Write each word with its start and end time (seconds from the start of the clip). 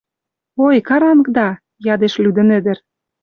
«Ой, 0.65 0.77
карангда!— 0.87 1.47
ядеш 1.93 2.13
лӱдӹн 2.23 2.49
ӹдӹр,— 2.57 2.77